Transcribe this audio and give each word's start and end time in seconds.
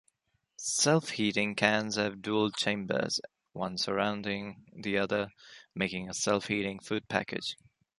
Self-heating 0.57 1.53
cans 1.53 1.95
have 1.97 2.23
dual 2.23 2.49
chambers, 2.49 3.19
one 3.53 3.77
surrounding 3.77 4.65
the 4.73 4.97
other, 4.97 5.29
making 5.75 6.09
a 6.09 6.13
self-heating 6.15 6.79
food 6.79 7.07
package. 7.07 7.55